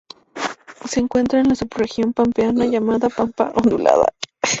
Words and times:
Se 0.89 0.99
encuentra 0.99 1.39
en 1.39 1.47
la 1.49 1.53
subregión 1.53 2.11
pampeana 2.11 2.65
llamada 2.65 3.07
pampa 3.09 3.51
ondulada. 3.53 4.07